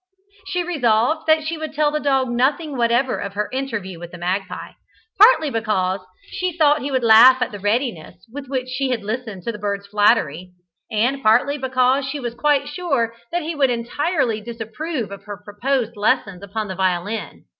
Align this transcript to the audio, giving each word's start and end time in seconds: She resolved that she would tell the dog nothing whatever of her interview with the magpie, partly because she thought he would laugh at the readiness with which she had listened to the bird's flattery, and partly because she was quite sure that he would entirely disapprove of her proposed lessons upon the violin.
She 0.47 0.63
resolved 0.63 1.27
that 1.27 1.43
she 1.43 1.59
would 1.59 1.73
tell 1.73 1.91
the 1.91 1.99
dog 1.99 2.27
nothing 2.29 2.75
whatever 2.75 3.19
of 3.19 3.33
her 3.33 3.51
interview 3.53 3.99
with 3.99 4.09
the 4.09 4.17
magpie, 4.17 4.71
partly 5.19 5.51
because 5.51 5.99
she 6.23 6.57
thought 6.57 6.81
he 6.81 6.89
would 6.89 7.03
laugh 7.03 7.39
at 7.39 7.51
the 7.51 7.59
readiness 7.59 8.15
with 8.33 8.47
which 8.47 8.67
she 8.67 8.89
had 8.89 9.03
listened 9.03 9.43
to 9.43 9.51
the 9.51 9.59
bird's 9.59 9.85
flattery, 9.85 10.53
and 10.89 11.21
partly 11.21 11.59
because 11.59 12.03
she 12.03 12.19
was 12.19 12.33
quite 12.33 12.67
sure 12.67 13.13
that 13.31 13.43
he 13.43 13.53
would 13.53 13.69
entirely 13.69 14.41
disapprove 14.41 15.11
of 15.11 15.25
her 15.25 15.37
proposed 15.37 15.95
lessons 15.95 16.41
upon 16.41 16.67
the 16.67 16.73
violin. 16.75 17.45